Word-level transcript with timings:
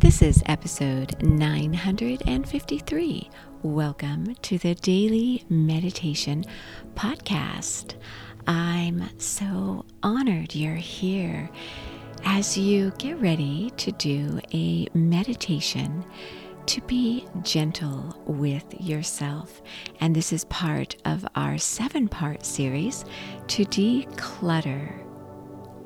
This 0.00 0.22
is 0.22 0.42
episode 0.46 1.22
953. 1.22 3.30
Welcome 3.60 4.34
to 4.36 4.56
the 4.56 4.74
Daily 4.76 5.44
Meditation 5.50 6.46
Podcast. 6.94 7.96
I'm 8.46 9.10
so 9.18 9.84
honored 10.02 10.54
you're 10.54 10.74
here 10.74 11.50
as 12.24 12.56
you 12.56 12.94
get 12.96 13.20
ready 13.20 13.74
to 13.76 13.92
do 13.92 14.40
a 14.54 14.86
meditation 14.94 16.06
to 16.64 16.80
be 16.80 17.26
gentle 17.42 18.18
with 18.24 18.64
yourself. 18.80 19.60
And 20.00 20.16
this 20.16 20.32
is 20.32 20.46
part 20.46 20.96
of 21.04 21.26
our 21.34 21.58
seven 21.58 22.08
part 22.08 22.46
series 22.46 23.04
to 23.48 23.66
declutter. 23.66 25.04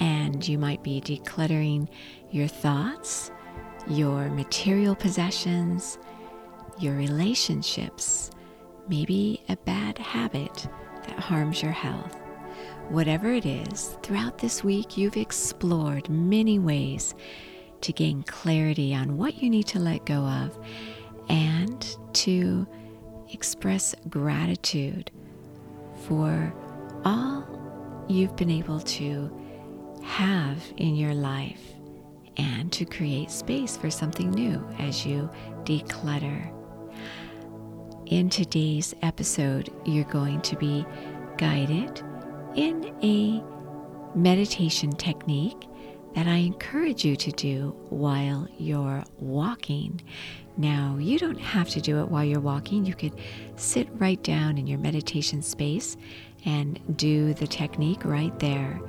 And 0.00 0.48
you 0.48 0.58
might 0.58 0.82
be 0.82 1.00
decluttering 1.00 1.86
your 2.32 2.48
thoughts, 2.48 3.30
your 3.88 4.28
material 4.30 4.94
possessions, 4.94 5.98
your 6.78 6.94
relationships, 6.94 8.30
maybe 8.88 9.42
a 9.48 9.56
bad 9.56 9.98
habit 9.98 10.68
that 11.06 11.18
harms 11.18 11.62
your 11.62 11.72
health. 11.72 12.16
Whatever 12.88 13.32
it 13.32 13.46
is, 13.46 13.96
throughout 14.02 14.38
this 14.38 14.64
week, 14.64 14.96
you've 14.96 15.16
explored 15.16 16.08
many 16.08 16.58
ways 16.58 17.14
to 17.82 17.92
gain 17.92 18.22
clarity 18.24 18.94
on 18.94 19.16
what 19.16 19.42
you 19.42 19.48
need 19.48 19.66
to 19.68 19.78
let 19.78 20.04
go 20.04 20.24
of 20.24 20.58
and 21.28 21.96
to 22.12 22.66
express 23.32 23.94
gratitude 24.08 25.10
for 26.06 26.52
all 27.04 27.46
you've 28.08 28.34
been 28.36 28.50
able 28.50 28.80
to 28.80 29.30
have 30.02 30.60
in 30.76 30.96
your 30.96 31.14
life 31.14 31.74
and 32.36 32.72
to 32.72 32.84
create 32.84 33.30
space 33.30 33.76
for 33.76 33.90
something 33.90 34.30
new 34.30 34.66
as 34.78 35.04
you 35.04 35.30
declutter. 35.64 36.52
In 38.06 38.28
today's 38.28 38.94
episode, 39.02 39.70
you're 39.84 40.04
going 40.04 40.40
to 40.42 40.56
be 40.56 40.84
guided 41.38 42.02
in 42.56 42.94
a 43.02 43.42
meditation 44.16 44.90
technique 44.92 45.68
that 46.14 46.26
I 46.26 46.36
encourage 46.36 47.04
you 47.04 47.14
to 47.16 47.30
do 47.30 47.76
while 47.88 48.48
you're 48.58 49.04
walking. 49.18 50.00
Now, 50.56 50.96
you 50.98 51.18
don't 51.18 51.38
have 51.38 51.68
to 51.70 51.80
do 51.80 52.00
it 52.00 52.08
while 52.08 52.24
you're 52.24 52.40
walking. 52.40 52.84
You 52.84 52.94
could 52.94 53.14
sit 53.56 53.88
right 53.92 54.20
down 54.22 54.58
in 54.58 54.66
your 54.66 54.80
meditation 54.80 55.40
space 55.40 55.96
and 56.44 56.80
do 56.96 57.32
the 57.34 57.46
technique 57.46 58.04
right 58.04 58.36
there. 58.40 58.80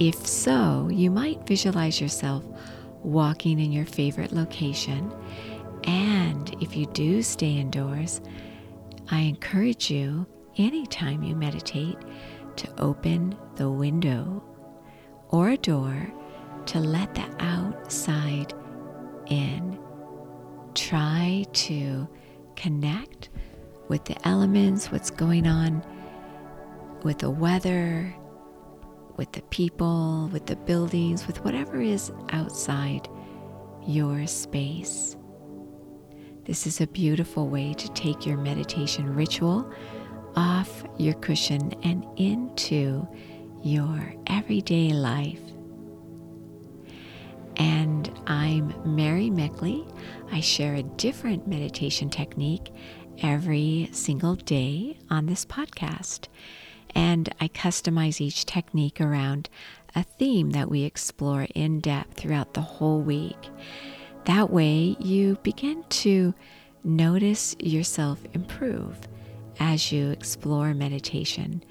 If 0.00 0.26
so, 0.26 0.88
you 0.92 1.10
might 1.10 1.46
visualize 1.46 2.00
yourself 2.00 2.44
walking 3.06 3.60
in 3.60 3.72
your 3.72 3.86
favorite 3.86 4.32
location. 4.32 5.14
And 5.84 6.54
if 6.60 6.76
you 6.76 6.86
do 6.86 7.22
stay 7.22 7.52
indoors, 7.52 8.20
I 9.08 9.20
encourage 9.20 9.90
you 9.90 10.26
anytime 10.58 11.22
you 11.22 11.36
meditate 11.36 11.96
to 12.56 12.68
open 12.78 13.36
the 13.54 13.70
window 13.70 14.42
or 15.28 15.50
a 15.50 15.56
door 15.56 16.12
to 16.66 16.80
let 16.80 17.14
the 17.14 17.26
outside 17.38 18.52
in. 19.28 19.78
Try 20.74 21.44
to 21.52 22.08
connect 22.56 23.28
with 23.88 24.04
the 24.04 24.16
elements, 24.26 24.90
what's 24.90 25.10
going 25.10 25.46
on 25.46 25.84
with 27.04 27.18
the 27.18 27.30
weather, 27.30 28.12
with 29.16 29.32
the 29.32 29.42
people, 29.42 30.28
with 30.32 30.46
the 30.46 30.56
buildings, 30.56 31.26
with 31.26 31.42
whatever 31.44 31.80
is 31.80 32.12
outside 32.30 33.08
your 33.86 34.26
space. 34.26 35.16
This 36.44 36.66
is 36.66 36.80
a 36.80 36.86
beautiful 36.86 37.48
way 37.48 37.74
to 37.74 37.92
take 37.92 38.26
your 38.26 38.36
meditation 38.36 39.14
ritual 39.14 39.70
off 40.36 40.84
your 40.98 41.14
cushion 41.14 41.72
and 41.82 42.06
into 42.16 43.06
your 43.62 44.14
everyday 44.26 44.90
life. 44.90 45.40
And 47.56 48.12
I'm 48.26 48.74
Mary 48.84 49.30
Meckley. 49.30 49.90
I 50.30 50.40
share 50.40 50.74
a 50.74 50.82
different 50.82 51.48
meditation 51.48 52.10
technique 52.10 52.70
every 53.22 53.88
single 53.92 54.34
day 54.34 54.98
on 55.08 55.26
this 55.26 55.46
podcast. 55.46 56.28
And 56.94 57.28
I 57.40 57.48
customize 57.48 58.20
each 58.20 58.46
technique 58.46 59.00
around 59.00 59.48
a 59.94 60.02
theme 60.02 60.50
that 60.50 60.70
we 60.70 60.82
explore 60.82 61.46
in 61.54 61.80
depth 61.80 62.14
throughout 62.14 62.54
the 62.54 62.60
whole 62.60 63.00
week. 63.00 63.50
That 64.26 64.50
way, 64.50 64.96
you 65.00 65.38
begin 65.42 65.84
to 65.88 66.34
notice 66.84 67.56
yourself 67.58 68.20
improve 68.34 68.96
as 69.58 69.90
you 69.90 70.10
explore 70.10 70.74
meditation. 70.74 71.62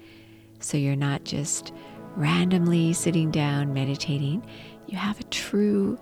So 0.60 0.76
you're 0.76 0.96
not 0.96 1.24
just 1.24 1.72
randomly 2.16 2.92
sitting 2.92 3.30
down 3.30 3.74
meditating, 3.74 4.44
you 4.86 4.96
have 4.96 5.20
a 5.20 5.24
true 5.24 5.98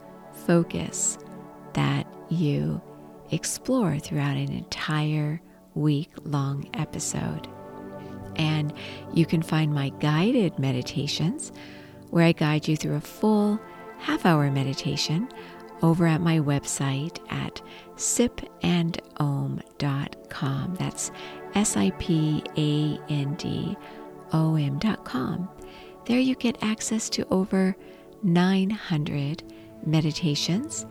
focus 0.47 1.19
that 1.75 2.07
you 2.31 2.81
explore 3.31 3.99
throughout 3.99 4.37
an 4.37 4.53
entire 4.53 5.41
week 5.75 6.11
long 6.23 6.69
episode. 6.75 7.49
And 8.37 8.73
you 9.13 9.27
can 9.27 9.43
find 9.43 9.73
my 9.73 9.91
guided 10.01 10.59
meditations 10.59 11.53
where 12.11 12.25
I 12.25 12.33
guide 12.33 12.69
you 12.69 12.77
through 12.77 12.97
a 12.97 13.01
full 13.01 13.61
half 13.99 14.27
hour 14.27 14.51
meditation 14.51 15.29
over 15.83 16.07
at 16.07 16.21
my 16.21 16.39
website 16.39 17.19
at 17.33 17.61
sipandom.com. 17.97 19.05
That's 20.79 21.11
S 21.55 21.77
I 21.77 21.91
P 21.99 22.43
A 22.57 22.99
N 23.13 23.35
D 23.35 23.77
O 24.33 24.57
M.com. 24.57 25.49
There 26.07 26.19
you 26.19 26.35
get 26.35 26.63
access 26.63 27.09
to 27.11 27.27
over 27.31 27.77
900 28.23 29.43
meditations, 29.87 30.87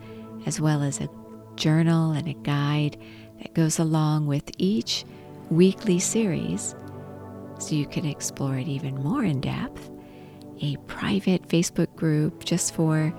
as 0.46 0.60
well 0.60 0.82
as 0.82 1.00
a 1.00 1.08
journal 1.56 2.12
and 2.12 2.28
a 2.28 2.34
guide 2.34 2.96
that 3.40 3.54
goes 3.54 3.78
along 3.78 4.26
with 4.26 4.50
each 4.58 5.04
weekly 5.50 5.98
series 5.98 6.74
so 7.58 7.74
you 7.74 7.86
can 7.86 8.04
explore 8.04 8.56
it 8.56 8.68
even 8.68 9.02
more 9.02 9.24
in 9.24 9.40
depth. 9.40 9.90
A 10.62 10.76
private 10.86 11.48
Facebook 11.48 11.94
group 11.96 12.44
just 12.44 12.74
for 12.74 13.14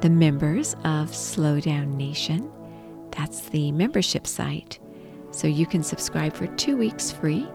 the 0.00 0.10
members 0.10 0.76
of 0.84 1.14
Slow 1.14 1.60
Down 1.60 1.96
Nation. 1.96 2.50
That's 3.10 3.48
the 3.48 3.72
membership 3.72 4.26
site. 4.26 4.78
So 5.30 5.46
you 5.46 5.66
can 5.66 5.82
subscribe 5.82 6.34
for 6.34 6.46
two 6.46 6.76
weeks 6.76 7.10
free 7.10 7.46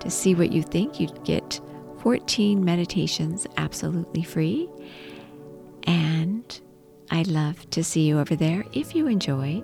to 0.00 0.10
see 0.10 0.34
what 0.34 0.52
you 0.52 0.62
think. 0.62 1.00
You 1.00 1.08
get 1.24 1.60
14 2.02 2.64
meditations 2.64 3.46
absolutely 3.56 4.22
free. 4.22 4.68
And 5.86 6.60
I'd 7.10 7.26
love 7.26 7.68
to 7.70 7.82
see 7.82 8.02
you 8.06 8.18
over 8.18 8.36
there 8.36 8.64
if 8.72 8.94
you 8.94 9.06
enjoy 9.06 9.62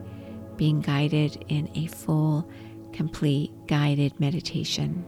being 0.56 0.80
guided 0.80 1.44
in 1.48 1.70
a 1.74 1.86
full, 1.86 2.50
complete 2.92 3.52
guided 3.66 4.18
meditation. 4.18 5.06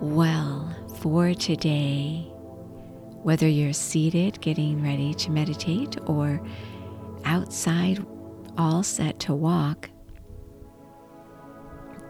Well, 0.00 0.76
for 0.96 1.32
today, 1.32 2.30
whether 3.22 3.48
you're 3.48 3.72
seated 3.72 4.38
getting 4.42 4.82
ready 4.82 5.14
to 5.14 5.30
meditate 5.30 5.96
or 6.04 6.38
outside 7.24 8.04
all 8.58 8.82
set 8.82 9.18
to 9.20 9.34
walk, 9.34 9.88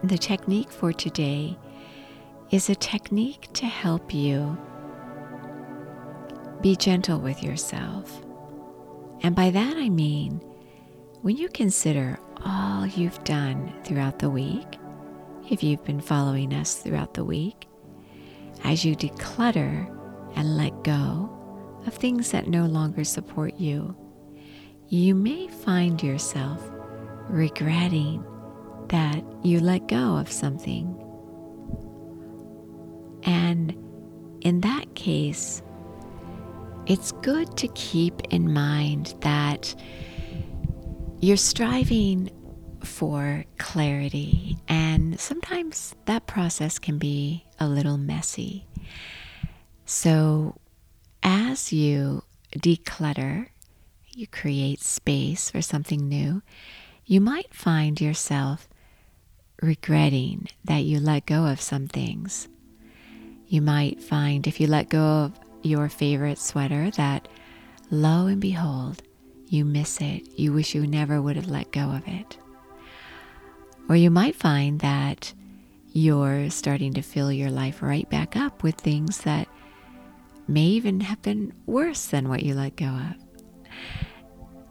the 0.03 0.17
technique 0.17 0.69
for 0.69 0.91
today 0.91 1.57
is 2.51 2.69
a 2.69 2.75
technique 2.75 3.47
to 3.53 3.65
help 3.65 4.13
you 4.13 4.57
be 6.59 6.75
gentle 6.75 7.19
with 7.19 7.41
yourself. 7.41 8.21
And 9.21 9.33
by 9.33 9.49
that 9.49 9.77
I 9.77 9.87
mean, 9.87 10.41
when 11.21 11.37
you 11.37 11.47
consider 11.47 12.19
all 12.43 12.85
you've 12.85 13.23
done 13.23 13.73
throughout 13.85 14.19
the 14.19 14.29
week, 14.29 14.77
if 15.49 15.63
you've 15.63 15.85
been 15.85 16.01
following 16.01 16.53
us 16.53 16.75
throughout 16.75 17.13
the 17.13 17.23
week, 17.23 17.65
as 18.63 18.85
you 18.85 18.95
declutter 18.95 19.87
and 20.35 20.57
let 20.57 20.83
go 20.83 21.33
of 21.85 21.93
things 21.93 22.31
that 22.31 22.47
no 22.47 22.65
longer 22.65 23.03
support 23.03 23.59
you, 23.59 23.95
you 24.89 25.15
may 25.15 25.47
find 25.47 26.01
yourself 26.01 26.61
regretting 27.29 28.23
that 28.89 29.23
you 29.43 29.59
let 29.59 29.87
go 29.87 30.17
of 30.17 30.31
something. 30.31 30.93
And 33.23 33.75
in 34.41 34.61
that 34.61 34.95
case, 34.95 35.61
it's 36.85 37.11
good 37.11 37.57
to 37.57 37.67
keep 37.69 38.21
in 38.29 38.53
mind 38.53 39.13
that 39.21 39.75
you're 41.19 41.35
striving 41.35 42.29
for 42.87 43.45
clarity, 43.57 44.57
and 44.67 45.19
sometimes 45.19 45.93
that 46.05 46.25
process 46.25 46.79
can 46.79 46.97
be 46.97 47.45
a 47.59 47.67
little 47.67 47.97
messy. 47.97 48.65
So, 49.85 50.57
as 51.21 51.71
you 51.71 52.23
declutter, 52.55 53.49
you 54.09 54.25
create 54.27 54.81
space 54.81 55.51
for 55.51 55.61
something 55.61 56.07
new, 56.07 56.41
you 57.05 57.21
might 57.21 57.53
find 57.53 58.01
yourself 58.01 58.67
regretting 59.61 60.47
that 60.63 60.83
you 60.83 60.99
let 60.99 61.25
go 61.25 61.45
of 61.45 61.61
some 61.61 61.87
things. 61.87 62.47
You 63.47 63.61
might 63.61 64.01
find 64.01 64.47
if 64.47 64.59
you 64.59 64.67
let 64.67 64.89
go 64.89 64.99
of 64.99 65.39
your 65.61 65.89
favorite 65.89 66.39
sweater 66.39 66.89
that 66.91 67.27
lo 67.91 68.27
and 68.27 68.41
behold, 68.41 69.03
you 69.47 69.63
miss 69.63 70.01
it. 70.01 70.27
You 70.37 70.51
wish 70.53 70.75
you 70.75 70.85
never 70.85 71.21
would 71.21 71.35
have 71.35 71.49
let 71.49 71.71
go 71.71 71.91
of 71.91 72.07
it. 72.07 72.37
Or 73.89 73.95
you 73.95 74.09
might 74.09 74.35
find 74.35 74.79
that 74.81 75.33
you're 75.93 76.49
starting 76.49 76.93
to 76.93 77.01
fill 77.01 77.31
your 77.31 77.49
life 77.49 77.81
right 77.81 78.09
back 78.09 78.35
up 78.35 78.63
with 78.63 78.75
things 78.75 79.19
that 79.19 79.47
may 80.47 80.61
even 80.61 81.01
have 81.01 81.21
been 81.21 81.53
worse 81.65 82.07
than 82.07 82.29
what 82.29 82.43
you 82.43 82.53
let 82.53 82.75
go 82.75 82.85
of. 82.85 83.15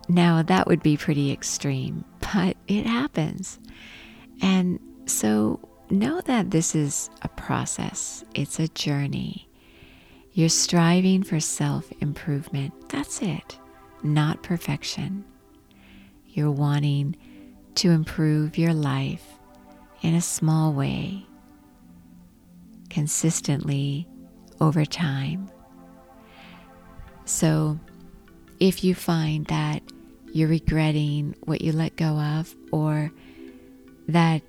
Now, 0.09 0.43
that 0.43 0.67
would 0.67 0.83
be 0.83 0.97
pretty 0.97 1.33
extreme, 1.33 2.05
but 2.21 2.57
it 2.69 2.87
happens. 2.87 3.59
And 4.41 4.79
so 5.07 5.61
know 5.91 6.21
that 6.23 6.51
this 6.51 6.75
is 6.75 7.11
a 7.23 7.29
process, 7.29 8.25
it's 8.35 8.59
a 8.59 8.69
journey. 8.69 9.49
You're 10.33 10.49
striving 10.49 11.23
for 11.23 11.41
self 11.41 11.91
improvement. 12.01 12.91
That's 12.91 13.23
it, 13.23 13.59
not 14.03 14.43
perfection. 14.43 15.25
You're 16.27 16.51
wanting 16.51 17.17
to 17.77 17.91
improve 17.91 18.59
your 18.59 18.75
life 18.75 19.25
in 20.03 20.15
a 20.15 20.21
small 20.21 20.73
way, 20.73 21.27
consistently 22.91 24.07
over 24.61 24.85
time. 24.85 25.51
So, 27.25 27.79
if 28.61 28.85
you 28.85 28.95
find 28.95 29.47
that 29.47 29.83
you're 30.33 30.49
regretting 30.49 31.35
what 31.45 31.61
you 31.61 31.73
let 31.73 31.97
go 31.97 32.19
of, 32.19 32.55
or 32.71 33.13
that 34.09 34.43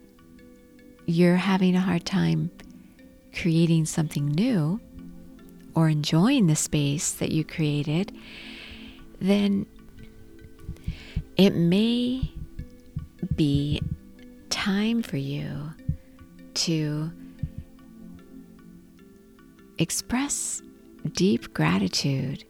you're 1.05 1.37
having 1.37 1.75
a 1.75 1.79
hard 1.79 2.05
time 2.05 2.51
creating 3.33 3.85
something 3.85 4.27
new 4.27 4.79
or 5.75 5.89
enjoying 5.89 6.47
the 6.47 6.55
space 6.55 7.13
that 7.13 7.31
you 7.31 7.43
created, 7.43 8.15
then 9.19 9.65
it 11.37 11.51
may 11.51 12.31
be 13.37 13.81
time 14.49 15.01
for 15.01 15.17
you 15.17 15.71
to 16.55 17.11
express 19.77 20.61
deep 21.13 21.53
gratitude 21.53 22.43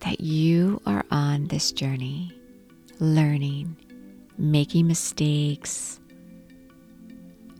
that 0.00 0.20
you 0.20 0.80
are 0.86 1.04
on 1.10 1.48
this 1.48 1.72
journey, 1.72 2.38
learning, 3.00 3.76
making 4.36 4.86
mistakes, 4.86 5.98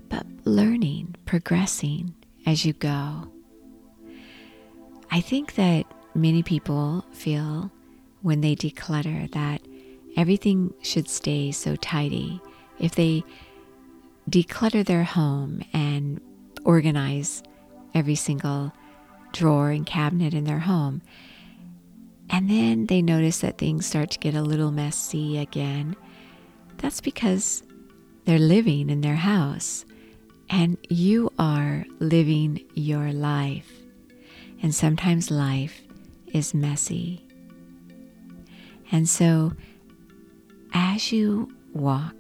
but 0.09 0.27
learning, 0.45 1.17
progressing 1.25 2.15
as 2.47 2.65
you 2.65 2.75
go. 2.75 3.33
I 5.11 5.21
think 5.21 5.55
that 5.55 5.87
many 6.15 6.43
people 6.43 7.05
feel 7.13 7.73
when 8.23 8.43
they 8.43 8.55
declutter 8.55 9.31
that 9.33 9.63
everything 10.17 10.75
should 10.83 11.09
stay 11.09 11.51
so 11.51 11.77
tidy. 11.77 12.41
If 12.79 12.95
they 12.95 13.25
declutter 14.29 14.85
their 14.85 15.05
home 15.05 15.63
and 15.73 16.21
organize 16.65 17.43
every 17.95 18.15
single 18.15 18.73
drawer 19.33 19.71
and 19.71 19.87
cabinet 19.87 20.35
in 20.35 20.45
their 20.45 20.61
home, 20.61 21.03
and 22.31 22.51
then 22.51 22.87
they 22.87 23.03
notice 23.03 23.39
that 23.39 23.59
things 23.59 23.87
start 23.87 24.11
to 24.11 24.19
get 24.19 24.35
a 24.35 24.43
little 24.43 24.71
messy 24.71 25.39
again, 25.39 25.97
that's 26.77 27.01
because 27.01 27.63
they're 28.25 28.39
living 28.39 28.91
in 28.91 29.01
their 29.01 29.17
house 29.17 29.85
and 30.51 30.77
you 30.89 31.33
are 31.39 31.85
living 31.99 32.65
your 32.75 33.13
life. 33.13 33.71
And 34.63 34.75
sometimes 34.75 35.31
life 35.31 35.83
is 36.33 36.55
messy. 36.55 37.25
And 38.91 39.09
so, 39.09 39.53
as 40.73 41.13
you 41.13 41.55
walk 41.73 42.18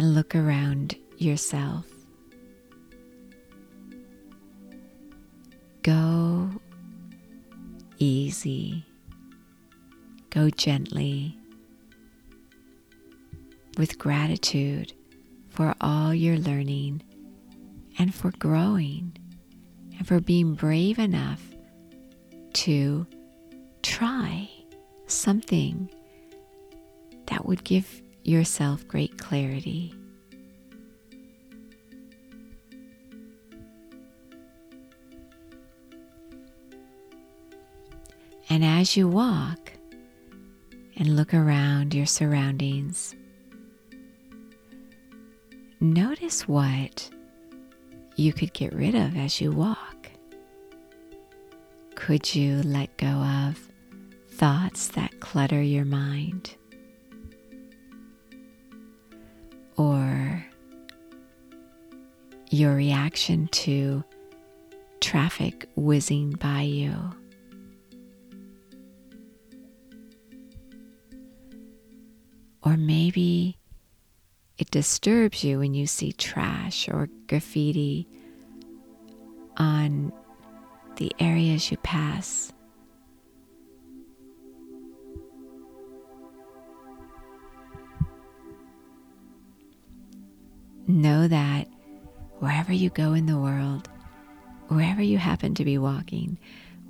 and 0.00 0.14
look 0.14 0.34
around 0.34 0.96
yourself, 1.18 1.84
go 5.82 6.48
easy, 7.98 8.86
go 10.30 10.48
gently 10.48 11.36
with 13.76 13.98
gratitude 13.98 14.94
for 15.50 15.74
all 15.82 16.14
your 16.14 16.38
learning 16.38 17.02
and 17.98 18.14
for 18.14 18.30
growing 18.38 19.14
and 19.98 20.08
for 20.08 20.18
being 20.18 20.54
brave 20.54 20.98
enough 20.98 21.42
to 22.54 23.06
try 23.82 24.48
something 25.06 25.90
that 27.26 27.44
would 27.44 27.62
give 27.64 28.00
yourself 28.22 28.86
great 28.86 29.18
clarity. 29.18 29.94
And 38.48 38.64
as 38.64 38.96
you 38.96 39.06
walk 39.06 39.72
and 40.96 41.16
look 41.16 41.32
around 41.32 41.94
your 41.94 42.06
surroundings, 42.06 43.14
notice 45.80 46.48
what 46.48 47.08
you 48.16 48.32
could 48.32 48.52
get 48.52 48.72
rid 48.72 48.94
of 48.96 49.16
as 49.16 49.40
you 49.40 49.52
walk. 49.52 50.10
Could 51.94 52.34
you 52.34 52.60
let 52.62 52.96
go 52.96 53.06
of 53.06 53.68
thoughts 54.28 54.88
that 54.88 55.20
clutter 55.20 55.62
your 55.62 55.84
mind? 55.84 56.56
Or 59.80 60.44
your 62.50 62.74
reaction 62.74 63.48
to 63.48 64.04
traffic 65.00 65.70
whizzing 65.74 66.32
by 66.32 66.60
you? 66.60 66.94
Or 72.62 72.76
maybe 72.76 73.56
it 74.58 74.70
disturbs 74.70 75.42
you 75.42 75.60
when 75.60 75.72
you 75.72 75.86
see 75.86 76.12
trash 76.12 76.86
or 76.86 77.08
graffiti 77.26 78.06
on 79.56 80.12
the 80.96 81.10
areas 81.18 81.70
you 81.70 81.78
pass. 81.78 82.52
Know 90.90 91.28
that 91.28 91.68
wherever 92.40 92.72
you 92.72 92.90
go 92.90 93.12
in 93.12 93.26
the 93.26 93.38
world, 93.38 93.88
wherever 94.66 95.00
you 95.00 95.18
happen 95.18 95.54
to 95.54 95.64
be 95.64 95.78
walking, 95.78 96.36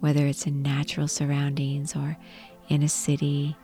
whether 0.00 0.26
it's 0.26 0.46
in 0.46 0.62
natural 0.62 1.06
surroundings 1.06 1.94
or 1.94 2.16
in 2.68 2.82
a 2.82 2.88
city, 2.88 3.54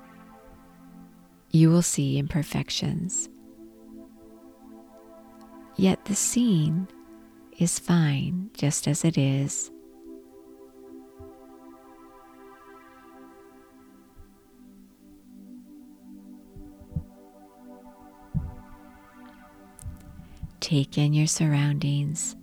you 1.52 1.70
will 1.70 1.80
see 1.80 2.18
imperfections. 2.18 3.30
Yet 5.76 6.04
the 6.04 6.14
scene 6.14 6.86
is 7.58 7.78
fine 7.78 8.50
just 8.52 8.86
as 8.86 9.06
it 9.06 9.16
is. 9.16 9.70
Take 20.60 20.98
in 20.98 21.12
your 21.12 21.26
surroundings, 21.26 22.34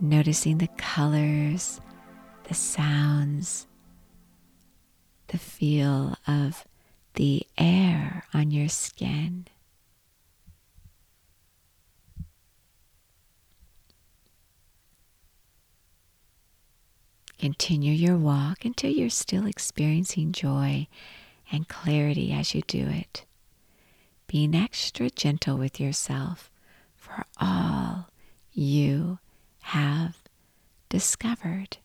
noticing 0.00 0.58
the 0.58 0.68
colors, 0.76 1.80
the 2.44 2.54
sounds, 2.54 3.66
the 5.28 5.38
feel 5.38 6.16
of 6.26 6.66
the 7.14 7.46
air 7.56 8.24
on 8.32 8.50
your 8.50 8.68
skin. 8.68 9.46
Continue 17.38 17.92
your 17.92 18.16
walk 18.16 18.64
until 18.64 18.90
you're 18.90 19.10
still 19.10 19.46
experiencing 19.46 20.32
joy 20.32 20.88
and 21.52 21.68
clarity 21.68 22.32
as 22.32 22.54
you 22.54 22.62
do 22.62 22.86
it. 22.88 23.24
Being 24.26 24.54
extra 24.54 25.08
gentle 25.08 25.56
with 25.56 25.80
yourself 25.80 26.50
for 27.08 27.24
all 27.40 28.08
you 28.52 29.18
have 29.62 30.16
discovered 30.88 31.78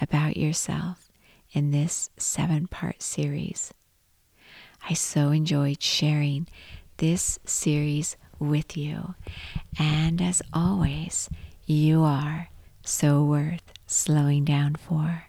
about 0.00 0.36
yourself 0.36 1.10
in 1.52 1.70
this 1.70 2.10
seven 2.16 2.66
part 2.66 3.02
series 3.02 3.72
I 4.88 4.94
so 4.94 5.30
enjoyed 5.30 5.82
sharing 5.82 6.46
this 6.98 7.38
series 7.46 8.16
with 8.38 8.76
you. 8.76 9.14
And 9.78 10.20
as 10.20 10.42
always, 10.52 11.30
you 11.64 12.02
are 12.02 12.50
so 12.84 13.24
worth 13.24 13.72
slowing 13.86 14.44
down 14.44 14.74
for. 14.74 15.24